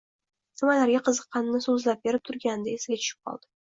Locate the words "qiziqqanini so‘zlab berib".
1.11-2.29